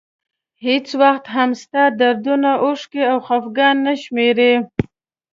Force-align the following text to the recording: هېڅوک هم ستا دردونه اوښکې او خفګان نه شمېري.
هېڅوک 0.65 1.23
هم 1.35 1.49
ستا 1.61 1.83
دردونه 1.99 2.51
اوښکې 2.63 3.03
او 3.11 3.17
خفګان 3.27 3.75
نه 3.85 3.93
شمېري. 4.03 4.53